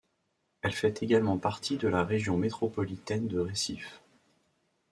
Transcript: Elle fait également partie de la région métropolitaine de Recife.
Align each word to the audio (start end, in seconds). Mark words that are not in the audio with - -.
Elle 0.63 0.73
fait 0.73 1.03
également 1.03 1.37
partie 1.37 1.77
de 1.77 1.87
la 1.87 2.03
région 2.03 2.35
métropolitaine 2.35 3.27
de 3.27 3.37
Recife. 3.39 4.01